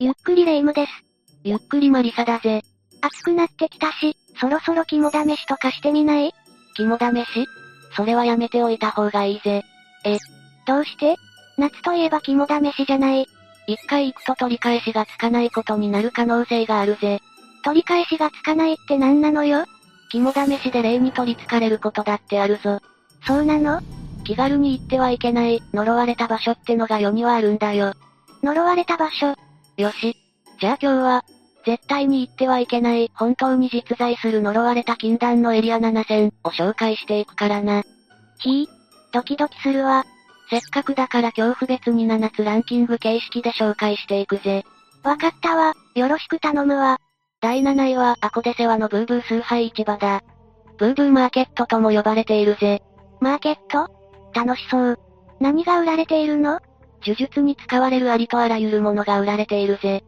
[0.00, 0.92] ゆっくりレ夢ムです。
[1.42, 2.62] ゆっくりマリサだぜ。
[3.00, 6.32] 暑くなってきたし、そろそろ肝試しとかしてみない？
[6.76, 7.46] 肝試し？
[7.96, 9.64] それはやめておいた方がいいぜ。
[10.04, 10.18] え、
[10.68, 11.16] どうして？
[11.56, 13.26] 夏といえば肝試しじゃない。
[13.66, 17.20] 一回行くと取り返しがつかないことになる可能性があるぜ。
[17.64, 19.64] 取り返しがつかないって何なのよ？
[20.12, 22.78] 肝試しで霊に取り憑かれることだってあるぞ。
[23.26, 23.80] そうなの？
[24.22, 27.94] 気軽に行ってはいけない、呪われた場所ってのが世にはあるんだよ。
[28.44, 29.34] 呪われた場所。
[29.78, 30.16] よし。
[30.60, 31.24] じゃあ今日は、
[31.64, 37.84] 絶対に行ってはいけない、本当に実在する呪われた禁断のエリア7000を紹介していくからな。
[38.40, 38.66] ひぃ、
[39.12, 40.04] ドキドキするわ。
[40.50, 44.64] せっかくだから恐怖別に7つランキング形式で紹介していくぜ。
[45.04, 46.98] わかったわ、よろしく頼むわ。
[47.40, 50.22] 第7位は、アコデセワのブーブー崇拝市場だ。
[50.76, 52.82] ブーブーマーケットとも呼ばれているぜ。
[53.20, 53.88] マーケット？
[54.34, 54.98] 楽しそう。
[55.38, 56.58] 何が売られているの？
[57.04, 60.02] 呪術に使われるありとあらゆるものが売られているぜ。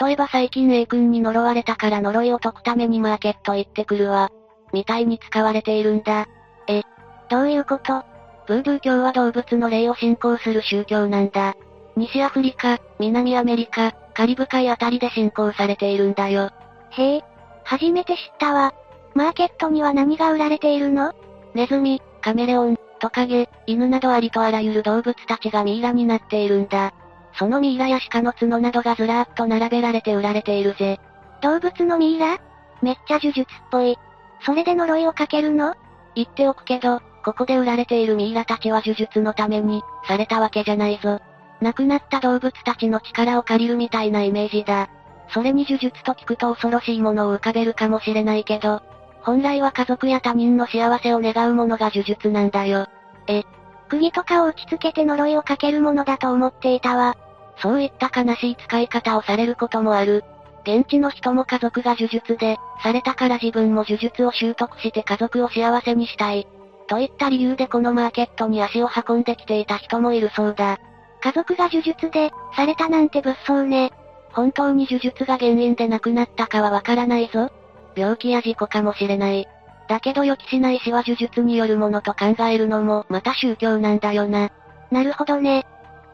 [0.00, 4.30] 例えば最近 A 君に呪われたから呪いを解くためにマーケット行ってくるわ。
[4.72, 6.26] みたいに使われているんだ。
[6.68, 6.82] え、
[7.30, 8.02] どういうこと？
[8.46, 11.54] ブーブー教は動物の霊を信仰する宗教なんだ。
[11.96, 16.50] 西アフリカ、南アメリカ、カリブ海あたりで信仰されているんだよ。
[16.90, 17.24] へえ、
[17.64, 18.74] 初めて知ったわ。
[19.14, 21.12] マーケットには何が売られているの？
[21.54, 26.92] ネズミ、カメレオン、トカゲ、犬などありとあらゆる動物たちがミイラになっているんだ。
[27.34, 30.98] そのミイラや鹿の角などがずらーっと並べられて売られているぜ。
[31.42, 32.38] 動物のミイラ？
[32.82, 33.96] めっちゃ呪術っぽい。
[34.44, 35.74] それで呪いをかけるの？
[36.14, 41.20] 言っておくけど、ここで売られているミイラたちは呪術のために、されたわけじゃないぞ。
[41.60, 44.88] 亡くなった動物たちの力を借りるみたいなイメージだ。
[45.30, 48.80] それに呪術と聞くと恐ろしいものを浮かべるかもしれないけど、
[49.28, 52.86] 本来は家族や他人の幸せを願うものが呪術なんだよ。
[53.26, 53.42] え、
[53.90, 57.14] 釘とかを打ち付けて呪いをかけるものだと思っていたわ。
[57.58, 60.24] そういった悲しい使い方をされることもある。
[60.62, 66.48] 現地の人も家族が呪術で、されたから自分も呪術を習得して家族を幸せにしたい。
[66.86, 70.78] といった理由でこのマーケットに足を運んできていた人もいるそうだ。
[71.20, 73.92] 家族が呪術で、されたなんて物騒ね。
[74.32, 77.50] 本当に呪術が原因で亡くなったかはわからないぞ。
[77.98, 79.48] 病気や事故かもしれない。
[79.88, 84.50] だけど予期しない死は呪術によるものと考えるのもまた宗教なんだよな。
[84.90, 85.66] なるほどね。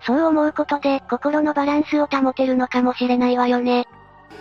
[0.07, 3.87] そう思うことで心のバランスを保てるのかもしれないわよね。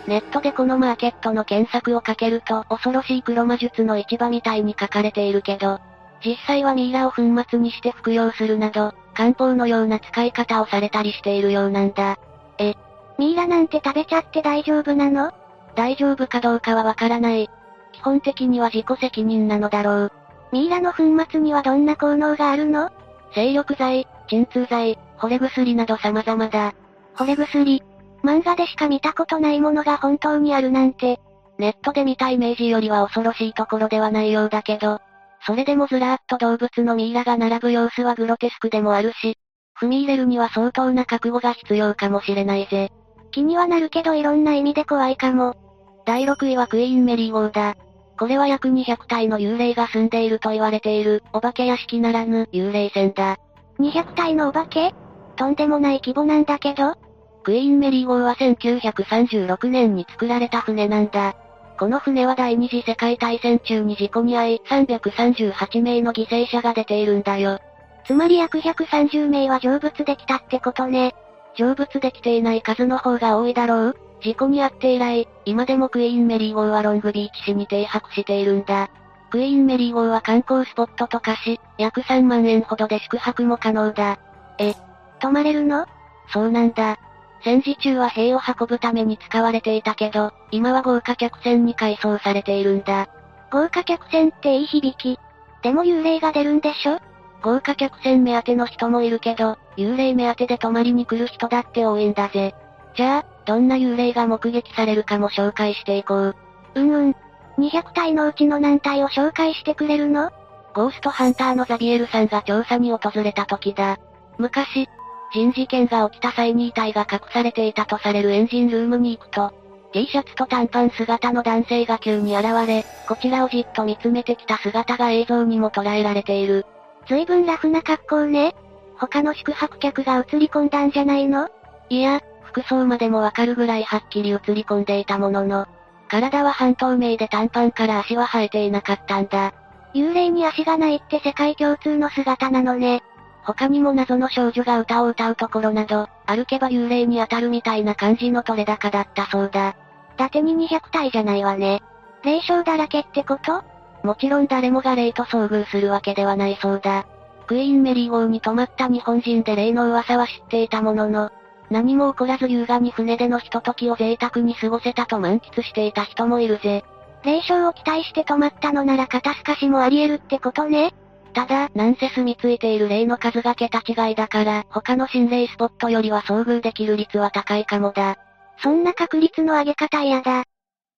[0.06, 5.80] ネットでこのマーケットの検索をかけると恐ろしい黒魔術の市場みたいに書かれているけど、
[6.24, 12.18] 実際はミイラを粉末にして服用するなど、漢方のような使い方をされたりしているようなんだ。
[12.58, 12.74] え、
[13.18, 15.32] ミイラなんて食べちゃって大丈夫なの？
[15.74, 17.50] 大丈夫かどうかはわからない。
[17.92, 20.12] 基本的には自己責任なのだろう。
[20.52, 22.90] ミイラの粉末にはどんな効能があるの？
[23.34, 26.74] 精力剤、鎮痛剤、惚れ薬など様々だ。
[27.16, 27.82] 惚れ薬
[28.22, 31.20] 漫画でしか見たことないものが本当にあるなんて。
[31.58, 35.00] ネットで見たイメージよりは恐ろしいところではないようだけど、
[35.46, 39.36] それでもずらーっと動物のミイラが並ぶ様子はグロテスクでもあるし、
[39.80, 42.90] 踏み入れるには相当な覚悟が必要かもしれないぜ。
[43.30, 45.56] 気にはなるけどいろんな意味で怖いかも。
[46.04, 47.76] 第6位はクイーンメリー号だ。
[48.18, 53.38] これは約200体の幽霊が住んでいると言われている、お化け屋敷ならぬ、幽霊船だ。
[53.80, 54.94] 200体のお化け？
[55.36, 56.94] とんでもない規模なんだけど？
[57.42, 61.34] クイーンメリー号は1936年に作られた船なんだ。
[61.78, 67.58] この船は第二次世界大戦中に事故に遭い、338名の犠牲者が出ているんだよ。
[68.06, 71.14] つまり約130名は成仏できたってことね。
[71.56, 78.88] 成仏できていない数の方が多いだろう事故に遭って以来、今でもクイーンメリー号はロングビーチ市に停泊しているんだ。
[79.30, 84.18] クイーンメリー号は観光スポットとかし、約3万円ほどで宿泊も可能だ。
[84.58, 84.72] え、
[85.20, 85.84] 泊まれるの？
[86.32, 86.98] そうなんだ。
[87.42, 93.08] 戦時中は兵を運ぶために使われていたけど、今は豪華客船に改装されているんだ。
[93.52, 95.20] 豪華客船っていい響き。
[95.62, 96.98] でも幽霊が出るんでしょ？
[97.42, 102.54] 豪華客船目当ての人もいるけど、幽霊目当てで泊まりに来る人だって多いんだぜ。
[102.96, 106.36] じゃあ、どんな幽霊が目撃されるかも紹介していこう。
[106.74, 107.16] うんうん。
[107.58, 110.30] 200体のうちの何体を紹介してくれるの？
[110.74, 113.98] ゴーストハンターのザビエルさんが調査に訪れた時だ。
[114.38, 114.88] 昔、
[115.32, 119.52] 人事件が起きた際に遺体が隠されていたとされるエンジンルームに行くと、
[119.92, 126.66] T シャツと短パン姿の男性が急に現れ、こちらをじっと見つめてきた姿が映像にも捉えられている。
[127.08, 128.56] 随分ラフな格好ね。
[128.96, 131.48] 他の宿泊客が映り込んだんじゃないの？
[131.88, 132.20] いや、
[132.54, 135.66] 服装までもわかるぐらいはっきり映り込んでいたものの、
[136.08, 139.52] 体は半透明で短パンから足は生えていなかったんだ。
[139.92, 143.02] 幽霊に足がないって世界共通の姿なのね。
[143.42, 149.74] 他にも謎の少女が歌を歌うところなど、歩けば幽霊に当たるみたいな感じの取れ高だったそうだ。
[150.14, 151.82] 伊達に200体じゃないわね。
[152.22, 153.64] 霊障だらけってこと？
[154.04, 157.04] もちろん誰もが霊と遭遇するわけではないそうだ。
[157.48, 161.32] クイーンメリー号に泊まった日本人で霊の噂は知っていたものの、
[161.70, 166.84] 何も起こらず優雅に船でのひとときを贅沢に過ごせたと満喫していた人もいるぜ。
[167.24, 170.94] 霊障を期待して泊まったのなら肩透かしもあり得るってことね
[171.32, 178.16] ただ、なんせ住み着いている霊の数が桁違いだから、他の心霊スポットよりは遭遇できる率は高いかもだ。
[178.62, 180.44] そんな確率の上げ方嫌だ。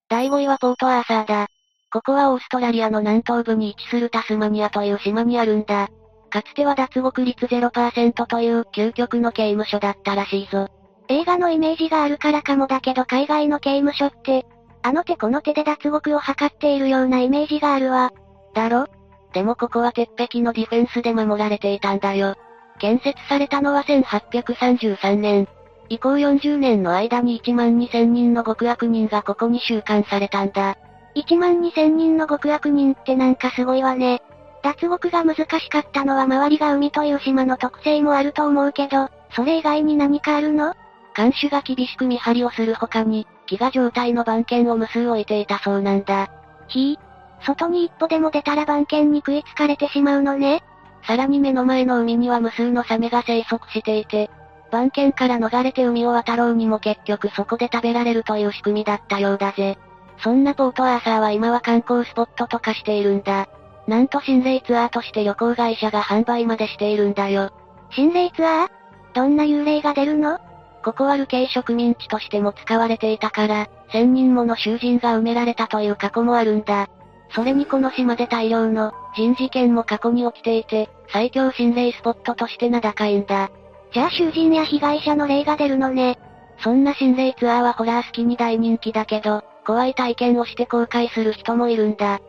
[0.09, 1.47] 第5位はポートアーサーだ。
[1.91, 5.89] ここはオーストラリアの南東部に位置するタスマニアという島にあるんだ。
[6.37, 10.69] かつては脱獄率0%という究極の刑務所だったらしいぞ。
[11.09, 14.45] 映画のイメージがあるからかもだけど海外の刑務所って、
[14.83, 18.13] あの手この手で脱獄を図っているようなイメージがあるわ。
[18.53, 18.87] だろ？
[19.33, 22.37] でもここは鉄壁のディフェンスで守られていたんだよ。
[22.81, 25.49] 建設されたのは1833年。
[25.89, 30.77] 以降40年の間に1万2000人の極悪人がここに収監されたんだ。
[31.15, 34.21] 1万2000人の極悪人ってなんかすごいわね。
[34.67, 40.75] 脱獄が難しかったのは周りが海という島の特性もあると思うけど、それ以外に何かあるの？
[41.17, 46.29] 監守が厳しく見張りをする他に、飢餓状態の番犬を無数置いていたそうなんだ。
[46.67, 50.65] ひぃ外に一歩でも出たら番犬に食いつかれてしまうのね。
[51.07, 54.31] さらに目の前の海には無数のサメが生息していて、
[54.73, 59.79] 番犬から逃れて海を渡ろうにも結局そこで食べられるという仕組みだったようだぜ。
[60.19, 63.47] そんなポートアーサーは今は観光スポットと化しているんだ。
[63.87, 67.53] なんと心霊ツアーとして旅行会社が販売までしているんだよ。
[67.91, 68.69] 心霊ツアー？
[69.15, 70.39] どんな幽霊が出るの？
[70.85, 76.89] ここは流刑植民地としても使われていたから、1000人もの囚人が埋められたという過去もあるんだ。
[77.31, 83.51] それにこの島で大量の人事件も過去に起きていて、最強心霊スポットとして名高いんだ。
[83.93, 86.19] じゃあ囚人や被害者の霊が出るのね。
[86.59, 92.21] そんな心霊ツアーはホラー好きに大人気だけど、怖い体験をして後悔する人もいるんだ。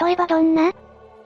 [0.00, 0.72] 例えばどんな？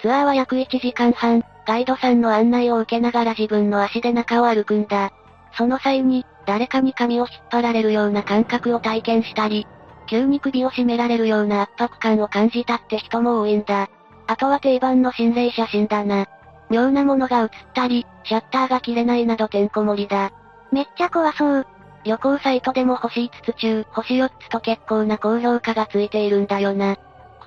[0.02, 5.12] ツアーは約1時間半、ガイドさんの案内を受けながら自分の足で中を歩くんだ。
[5.56, 9.64] その際に、誰かに髪を引っ張られるような感覚を体験したり、
[10.08, 13.88] 急に首を絞められるような圧迫感を感じたって人も多いんだ。
[14.26, 16.26] あとは定番の心霊写真だな。
[16.68, 20.32] 妙なものが映ったり、シャッターが切れないなどてんこ盛りだ。
[20.72, 21.66] めっちゃ怖そう。
[22.04, 26.96] 旅行サイトでも星5つ中、星4つと結構な高評価がついているんだよな。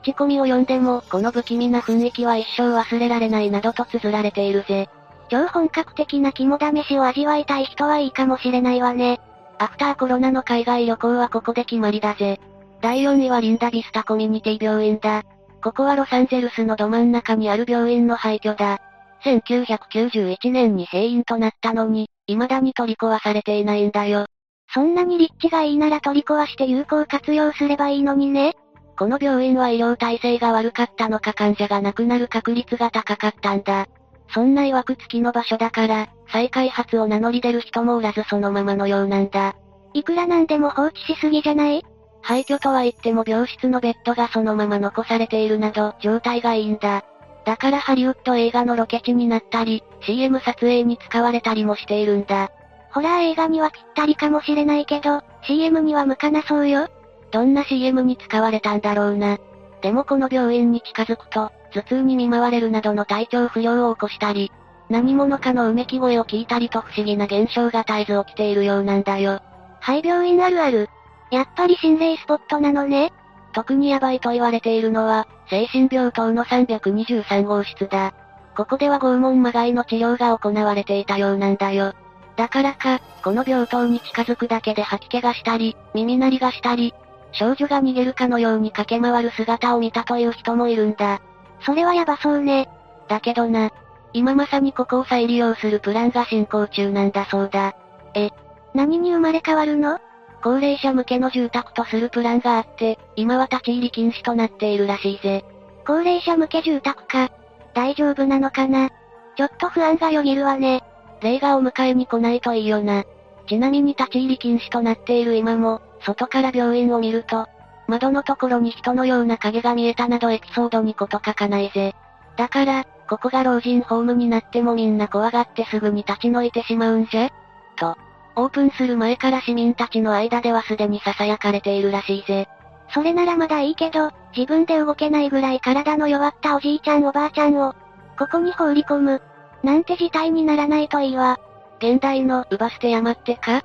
[0.06, 4.88] 口コミを読んでも、この不気味な雰囲気は一生忘れられないなどと綴られているぜ。
[5.30, 9.20] 超本格的な肝試しを味わいたい人はいいかもしれないわね。
[9.58, 12.40] アフターコロナの海外旅行はここで決まりだぜ。
[12.82, 15.24] 第4位はリンダビスタコミュニティ病院だ。
[15.64, 18.80] ここはロサンゼルスのど真ん中にある病院の廃墟だ。
[19.24, 24.28] 1991年に閉院となったのに、未だに取り壊されていないんだよ。
[24.72, 28.56] そんなに立地がいいなら取り壊して有効活用すればいいのにね。
[28.98, 33.88] この病院は医療体制が悪かったのか患者が亡くなる確率が高かったんだ。
[34.34, 39.56] そんな曰く付きの場所だから、再開発を名乗り出る人もおらずそのままのようなんだ。
[39.94, 41.86] いくらなんでも放置しすぎじゃない？
[42.22, 47.06] 廃墟とは言っても病室のベッドがそのまま残されているなど状態がいいんだ。
[47.46, 52.50] だからハリウッド映画のロケ地になったり、CM 撮影に使われたりもしているんだ。
[52.92, 56.88] ホラー映画にはぴったりかもしれないけど、CM には向かなそうよ。
[57.32, 59.38] どんな CM に使われたんだろうな。
[59.82, 64.52] でもこの病院に近づくと、頭痛に見舞われるなどの体調不良を起こしたり、
[64.90, 69.42] 何者かのうめき声を聞いたりと不思議な現象が絶えず起きているようなんだよ。
[69.80, 70.90] 廃病院あるある。
[71.32, 73.12] やっぱり心霊スポットなのね。
[73.54, 78.14] 特にヤバいと言われているのは、精神病棟の323号室だ。
[78.56, 81.94] ここでは拷問まがいの治療が行われていたようなんだよ。
[82.36, 86.94] だからか、この病棟に近づくだけで吐き気がしたり、耳鳴りがしたり、
[87.38, 91.22] 少女が逃げるかのように駆け回る姿を見たという人もいるんだ。
[91.66, 92.70] それはヤバそうね。
[93.08, 93.72] だけどな。
[94.14, 97.76] 今まさにここを再利用するプランが進行中なんだそうだ。
[98.14, 98.30] え、
[98.74, 100.00] 何に生まれ変わるの？
[100.42, 105.44] 高齢者向けの住宅とするプランがあって、今は立ち入り禁止となっているらしいぜ。
[105.86, 107.32] 高齢者向け住宅か。
[107.74, 108.90] 大丈夫なのかな？
[109.36, 110.84] ちょっと不安がよぎるわね。
[111.22, 113.04] 霊がお迎えに来ないといいよな。
[113.48, 117.48] ちなみに立ち入り禁止となっている今も、外から病院を見ると、
[117.88, 121.96] 窓のところに人のような影が見えたなどエピソードにこと書かないぜ。
[122.38, 127.30] だから、ここが老人ホームになってもみんな怖がってすぐに立ち退いてしまうんじゃ
[127.76, 127.98] と、
[128.36, 132.48] オープンする前から市民たちの間ではすでに囁かれているらしいぜ。
[132.94, 137.74] それならまだいいけど、自分で動けないぐらい体の弱ったおじいちゃんおばあちゃんを、
[138.18, 139.22] ここに放り込む。
[139.64, 141.40] なんて事態にならないといいわ。
[141.80, 143.64] 現代の、ウバステ山ってか？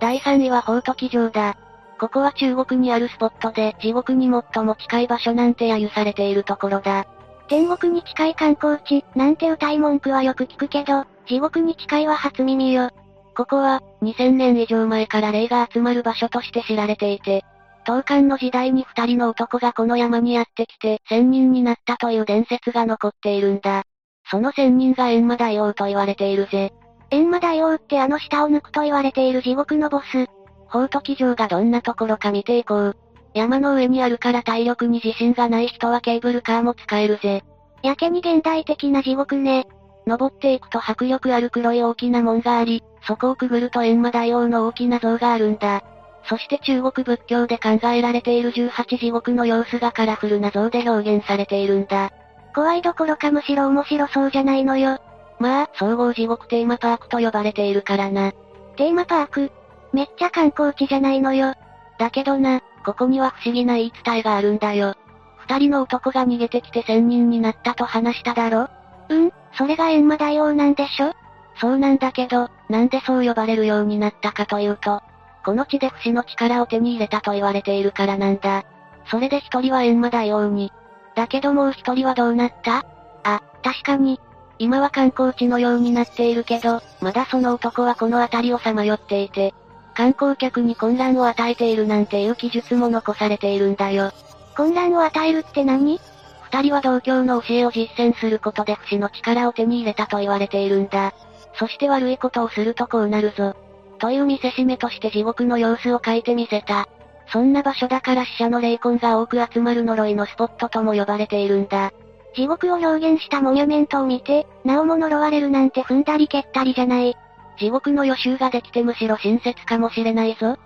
[0.00, 1.56] 第3位は宝時城だ。
[2.00, 7.06] ここは中国にあるスポットで、地獄に最も近い場所なんて揶揄されているところだ。
[7.46, 12.88] 天国に近い観光地、なんて歌い文句はよく聞くけど、地獄に近いは初耳よ。
[13.36, 17.44] ここは、2000年以上前から霊が集まる場所として知られていて、
[17.84, 23.82] 東漢の時代に二人の男がこの山にやってきて、仙人になったという伝説が残っているんだ。
[24.30, 26.72] その仙人が閻魔大王と言われているぜ。
[27.10, 30.39] 閻魔大王ってあの下を抜くと言われている地獄のボス。
[30.70, 32.96] 宝時城がどんなところか見ていこう。
[33.34, 37.42] 山の上にあるから体力に自信がない人はケーブルカーも使えるぜ。
[37.82, 39.66] やけに現代的な地獄ね。
[40.06, 45.82] 登っていくと迫力ある黒い大きな門があり、そこをくぐると閻魔大王の大きな像があるんだ。
[46.24, 52.10] そして中国仏教で考えられている18地獄の様子がカラフルな像で表現されているんだ。
[52.54, 54.98] 怖いどころかむしろ面白そうじゃないのよ。
[55.38, 58.32] まあ、総合地獄テーマパークと呼ばれているからな。
[58.76, 59.50] テーマパーク
[59.92, 61.54] めっちゃ観光地じゃないのよ。
[61.98, 64.94] だけどな、ここには不思議な言い伝えがあるんだよ。
[65.38, 68.68] 二人の男が逃げてきて仙人になったと話しただろ？
[69.08, 71.12] うん、それが閻魔大王なんでしょ？
[71.60, 75.02] そうなんだけど、なんでそう呼ばれるようになったかというと、
[75.44, 78.64] この地で不死の力を手に入れたと言われているからなんだ。
[79.10, 80.72] それで一人は閻魔大王に。
[81.16, 82.84] だけどもう一人はどうなった？
[83.24, 84.20] あ、確かに。
[84.58, 89.52] 今は観光地のようになっているけど、まだその男はこの辺りをさまよっていて、
[89.94, 94.12] 観光客に混乱を与えているなんていう記述も残されているんだよ。
[94.56, 96.00] 混乱を与えるって何？
[96.42, 101.14] 二人は同郷の教えを実践することで不死の力を手に入れたと言われているんだ。
[101.54, 103.54] そして悪いことをするとこうなるぞ。
[103.98, 106.88] という見せしめとして地獄の様子を書いてみせた。
[107.32, 111.92] そんな場所だから死者の霊魂が多く集まる呪いのスポットとも呼ばれているんだ。
[112.34, 117.16] 地獄を表現したモニュメントを見て、なおも呪われるなんて踏んだり蹴ったりじゃない。
[117.60, 120.56] 地獄の予習ができてむしろ親切かもしれないぞ。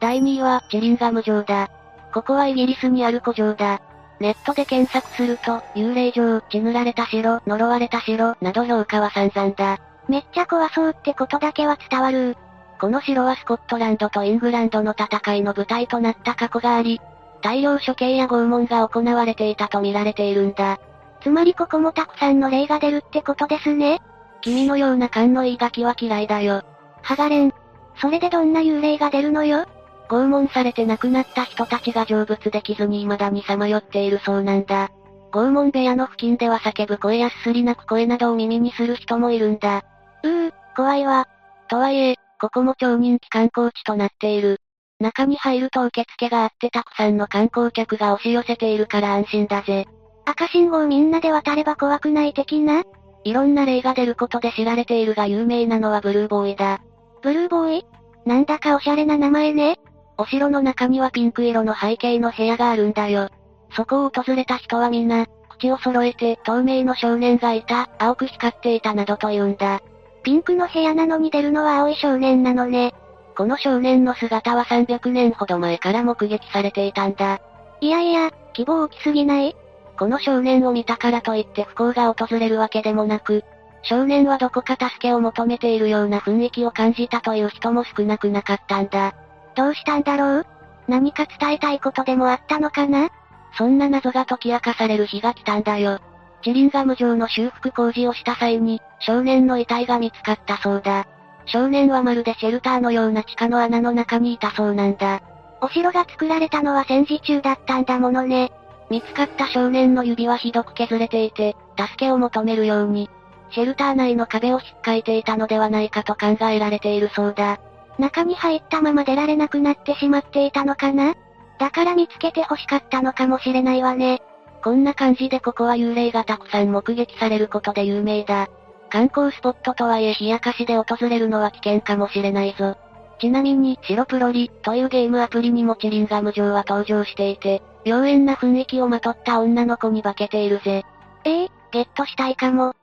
[0.00, 1.70] 第2位は、チリンガム城だ。
[2.12, 3.80] ここはイギリスにある古城だ。
[4.18, 9.78] ネットで検索すると、幽霊城、血塗られた城、呪われた城、など評価は散々だ。
[10.08, 12.36] めっちゃ怖そうってことだけは伝わる
[12.80, 17.00] この城はスコットランドとイングランドの戦いの舞台となった過去があり、
[17.40, 20.80] 大量処刑や拷問が行われていたと見られているんだ。
[21.22, 24.02] つまりここもたくさんの霊が出るってことですね。
[24.42, 26.62] 君のような勘のいいガキは嫌いだよ。
[27.00, 27.54] ハガレン。
[27.96, 29.66] それでどんな幽霊が出るのよ？
[30.08, 34.90] 拷問されて亡くなった人たちが成仏できずに未だにさまよっているそうなんだ。
[35.32, 39.82] 拷問部屋の付近では叫ぶ声やすすり泣く声などを耳にする人もいるんだ。
[40.22, 41.26] うー、怖いわ。
[41.68, 44.58] とはいえ、ここも超人気観光地となっている。
[45.00, 49.86] 中に入ると受付があってたくさんの観光客が押し寄せているから安心だぜ。
[50.26, 52.84] 赤信号みんなで渡れば怖くない的な？
[53.24, 56.80] いろんな例が出ることで知られているが有名なのはブルーボーイだ。
[57.22, 57.86] ブルーボーイ？
[58.26, 59.78] なんだかおしゃれな名前ね。
[60.18, 63.28] お城の中にはピンク色の背景の部屋があるんだよ。
[63.74, 69.80] そこを訪れた人は皆、口を揃えて透明の少年がいた、青く光っていたなどと言うんだ。
[70.22, 72.94] ピンクの部屋なのに出るのは青い少年なのね。
[73.36, 77.40] この少年の姿は300年ほど前から目撃されていたんだ。
[77.80, 79.56] いやいや、希望大きすぎない？
[79.98, 83.44] この少年を見たからといって不幸が訪れるわけでもなく、
[83.82, 89.14] 少年はどこか助けを求めているような雰囲気を感じたという人も少なくなかったんだ。
[89.54, 90.46] どうしたんだろう？
[90.88, 93.10] 何か伝えたいことでもあったのかな？
[93.58, 96.00] そんな謎が解き明かされる日が来たんだよ。
[96.42, 101.06] チリンガム城の修復工事をした際に、少年の遺体が見つかったそうだ。
[101.46, 105.22] 少年はまるでシェルターのような地下の穴の中にいたそうなんだ。
[105.60, 108.52] お城が作られたのは戦時中だったんだものね。
[108.92, 113.08] 見つかった少年の指はひどく削れていて、助けを求めるように、
[113.50, 117.58] シェルター内の壁を引っかいていたのではないかと考えられているそうだ。
[117.98, 121.14] 中に入ったまま出られなくなってしまっていたのかな？
[121.58, 124.20] だから見つけて欲しかったのかもしれないわね。
[124.62, 128.48] こんな感じでここは幽霊がたくさん目撃されることで有名だ。
[128.90, 132.76] 観光スポットとはいえ冷やかしで訪れるのは危険かもしれないぞ。
[133.18, 140.84] ちなみに、白プロリというゲームアプリにもチリンガム城は登場していて、妖艶な雰囲気をまとった女の子に化けているぜ。
[141.24, 142.74] ええー、ゲットしたいかも。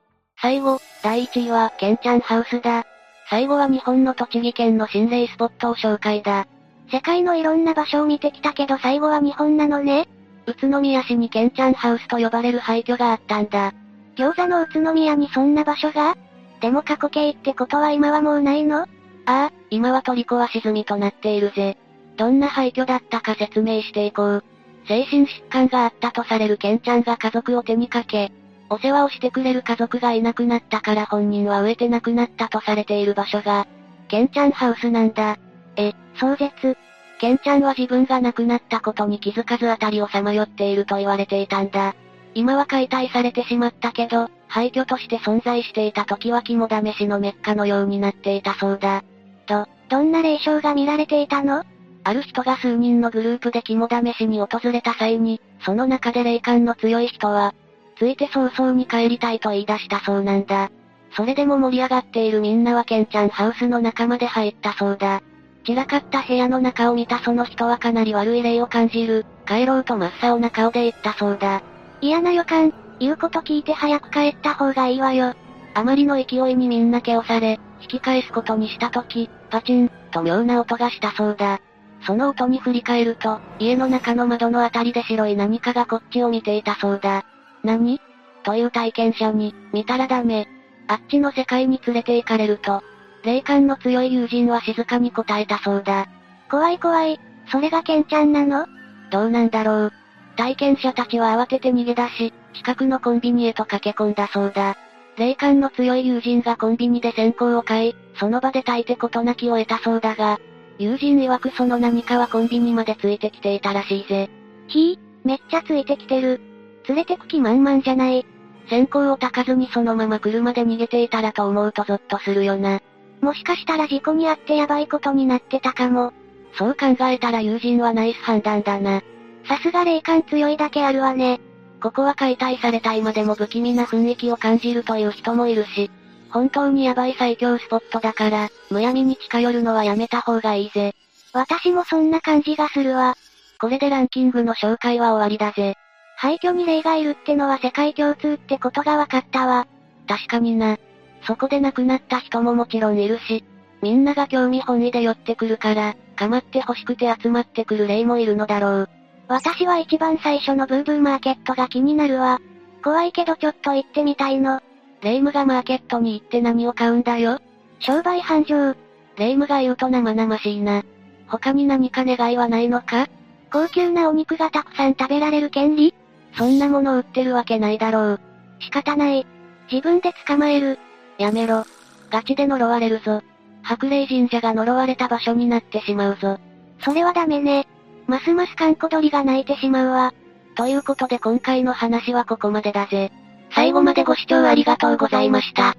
[0.41, 2.85] 最後、第1位は、ケンちゃんハウスだ。
[3.29, 6.47] 最後は日本の栃木県の心霊スポットを紹介だ。
[6.91, 10.07] 世界のいろんな場所を見てきたけど最後は日本なのね。
[10.47, 13.73] 宇都宮市にケンちゃんハウスと呼ばれる廃墟があったんだ。
[14.15, 16.17] 餃子の宇都宮にそんな場所が？
[16.59, 18.81] でも過去形ってことは今はもうないの？
[18.81, 18.85] あ
[19.27, 21.77] あ、今は取り壊し済みとなっているぜ。
[22.17, 24.43] どんな廃墟だったか説明していこう。
[24.89, 28.31] 精神疾患があったとされるケンちゃんが家族を手にかけ、
[28.71, 33.67] お世話をしてくれる家族がいなくなったから本人は飢えて亡くなったとされている場所が、
[34.07, 35.37] ケンちゃんハウスなんだ。
[35.75, 36.75] え、壮絶。
[37.19, 41.93] ケンちゃんは自分が亡くなったことに気づかずあたりをさまよっていると言われていたんだ。
[42.33, 49.03] 今は解体されてしまったけど、廃墟として存在していた時は肝試しのメッカのようになっていたそうだ。
[49.45, 51.63] と、どんな霊障が見られていたの？
[52.09, 57.53] ある人が数人のグループで肝試しに訪れた際に、その中で霊感の強い人は、
[57.99, 60.71] ついて早々に帰りたいと言い出したそうなんだ。
[61.15, 65.21] それでも盛り上がっているみんなはケンちゃんハウスの中まで入ったそうだ。
[65.67, 71.61] 散らかった部屋の中を見たその人はかなり悪い霊を感じる、帰ろうと真っ青な顔で言ったそうだ。
[72.01, 75.35] 嫌な予感、言うこと聞いて早く帰った方がいいわよ。
[75.75, 81.61] あまりの勢いにみんな気をされ、引き返すことにした時、パチン、と妙な音がしたそうだ。
[82.05, 87.25] その音に振り返ると、家の中の窓のあたりで白い何かがこっちを見ていたそうだ。
[87.63, 87.99] 何？
[88.43, 90.47] という体験者に、見たらダメ。
[90.87, 92.81] あっちの世界に連れて行かれると、
[93.23, 96.07] 霊感の強い友人は静かに答えたそうだ。
[96.49, 97.19] 怖い怖い、
[97.51, 98.65] それがケンちゃんなの？
[99.11, 99.93] どうなんだろう。
[100.37, 104.77] 体験者たちは慌てて逃げ出し、近くのコンビニへと駆け込んだそうだ。
[105.17, 110.39] 霊感の強い友人がコンビニで線香を買い、その場で炊いて事なきを得たそうだが、
[110.79, 114.29] 友人曰くその何かはコンビニまでついてきていたらしいぜ。
[114.67, 116.39] ひぃ、めっちゃついてきてる。
[116.87, 118.25] 連れてく気満々じゃない。
[118.69, 122.79] 線香を炊かずにそのまま車で逃げていたらと思うとゾッとするよな。
[123.19, 126.13] もしかしたら事故に遭ってやばいことになってたかも。
[126.53, 129.01] そう考えたら友人はナイス判断だな。
[129.49, 131.41] さすが霊感強いだけあるわね。
[131.81, 135.91] ここは解体された今でも不気味な雰囲気を感じるという人もいるし、
[136.29, 140.93] 本当にヤバい最強スポットだから、むやみに近寄るのはやめた方がいいぜ。
[141.33, 143.15] 私もそんな感じがするわ。
[143.59, 145.75] これでランキングの紹介は終わりだぜ。
[146.17, 149.67] 廃墟に霊がいるってのは世界共通ってことが分かったわ。
[150.07, 150.77] 確かにな。
[151.23, 153.43] そこで亡くなった人ももちろんいるし、
[153.81, 158.89] みんなが興味本位で寄ってくるから、構って欲しくて集まってくる霊もいるのだろう。
[159.27, 162.39] 私は一番最初のブーブーマーケットが気になるわ。
[162.83, 164.61] 怖いけどちょっと行ってみたいの。
[165.01, 167.39] レイムがマーケットに行って何を買うんだよ
[167.79, 168.75] 商売繁盛。
[169.17, 170.83] レイムが言うと生々しいな。
[171.27, 173.07] 他に何か願いはないのか？
[173.51, 175.93] 高級なお肉がたくさん食べられる権利？
[176.37, 178.19] そんなもの売ってるわけないだろう。
[178.59, 179.25] 仕方ない。
[179.71, 180.79] 自分で捕まえる。
[181.17, 181.65] やめろ。
[182.09, 183.21] ガチで呪われるぞ。
[183.61, 186.39] 白霊神社が呪われた場所になってしまうぞ。
[186.81, 187.67] それはダメね。
[188.07, 190.13] ますますカンコ鳥が鳴いてしまうわ。
[190.55, 193.11] ということで今回の話はここまでだぜ。
[193.51, 195.75] 最後までご視聴ありがとうございました。